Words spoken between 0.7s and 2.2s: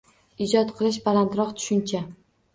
qilish balandroq tushuncha